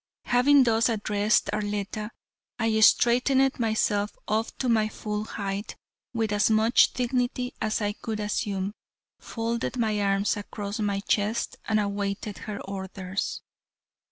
[0.25, 2.09] Having thus addressed Arletta,
[2.57, 5.75] I straightened myself up to my full height
[6.11, 8.73] with as much dignity as I could assume,
[9.19, 13.43] folded my arms across my chest and awaited her orders.